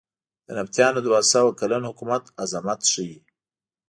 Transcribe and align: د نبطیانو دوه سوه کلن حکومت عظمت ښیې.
د 0.45 0.47
نبطیانو 0.57 0.99
دوه 1.07 1.19
سوه 1.31 1.49
کلن 1.59 1.83
حکومت 1.89 2.23
عظمت 2.43 2.79
ښیې. 2.91 3.17